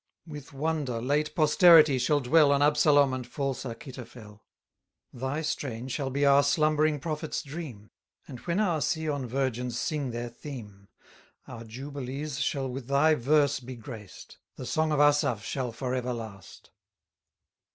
[0.25, 4.39] With wonder late posterity shall dwell On Absalom and false Achitophel:
[5.13, 7.91] Thy strains shall be our slumbering prophets' dream,
[8.27, 10.87] And when our Sion virgins sing their theme;
[11.47, 16.13] Our jubilees shall with thy verse be graced, The song of Asaph shall for ever
[16.13, 16.71] last.